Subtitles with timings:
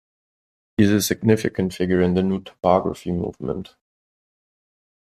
[0.77, 3.75] He is a significant figure in the New Topography movement.